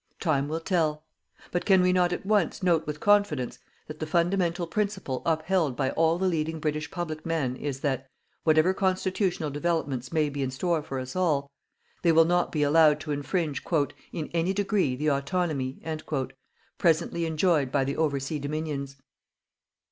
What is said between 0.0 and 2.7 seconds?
Time will tell. But can we not at once